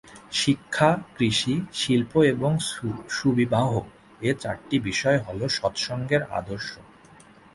শিক্ষা, 0.31 0.89
কৃষি, 1.17 1.61
শিল্প 1.73 2.17
এবং 2.25 2.51
সুবিবাহ- 3.09 3.89
এ 4.21 4.31
চারটি 4.39 4.79
বিষয় 4.79 5.17
হলো 5.19 5.45
সৎসঙ্গের 5.49 6.23
আদর্শ। 6.31 6.69